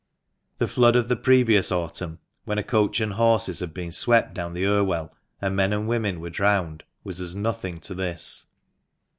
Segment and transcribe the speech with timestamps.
[0.57, 4.55] The flood of the previous Autumn, when a coach and horses had been swept down
[4.55, 8.47] the Irwell, and men and women were drowned, was as nothing to this.